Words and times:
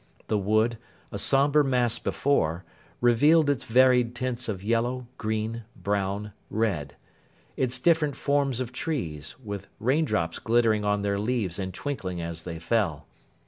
The 0.29 0.37
wood, 0.39 0.79
a 1.11 1.19
sombre 1.19 1.63
mass 1.63 1.99
before, 1.99 2.65
revealed 3.01 3.51
its 3.51 3.65
varied 3.65 4.15
tints 4.15 4.49
of 4.49 4.63
yellow, 4.63 5.05
green, 5.19 5.63
brown, 5.75 6.33
red: 6.49 6.95
its 7.55 7.77
different 7.77 8.15
forms 8.15 8.59
of 8.59 8.71
trees, 8.71 9.35
with 9.43 9.67
raindrops 9.79 10.39
glittering 10.39 10.83
on 10.83 11.03
their 11.03 11.19
leaves 11.19 11.59
and 11.59 11.71
twinkling 11.71 12.19
as 12.19 12.45
they 12.45 12.57
fell. 12.57 13.05